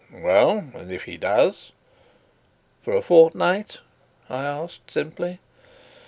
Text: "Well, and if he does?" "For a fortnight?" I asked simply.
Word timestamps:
"Well, 0.11 0.71
and 0.73 0.91
if 0.91 1.03
he 1.03 1.15
does?" 1.15 1.73
"For 2.81 2.95
a 2.95 3.03
fortnight?" 3.03 3.81
I 4.31 4.45
asked 4.45 4.89
simply. 4.89 5.37